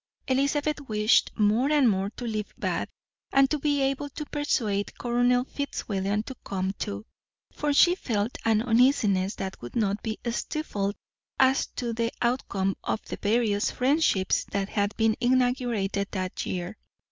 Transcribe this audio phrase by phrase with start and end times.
[0.27, 2.89] Elizabeth wished more and more to leave Bath,
[3.31, 7.05] and to be able to persuade Colonel Fitzwilliam to come too;
[7.51, 10.95] for she felt an uneasiness that would not be stifled
[11.39, 16.77] as to the outcome of the various friendships that had been inaugurated that year.